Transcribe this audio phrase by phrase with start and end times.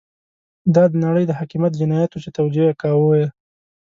[0.75, 3.23] دا د نړۍ د حاکميت جنايت وو چې توجیه يې کاوه.